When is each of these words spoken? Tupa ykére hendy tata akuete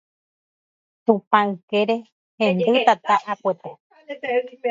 Tupa 1.05 1.39
ykére 1.53 1.95
hendy 2.37 2.83
tata 2.87 3.15
akuete 3.31 3.69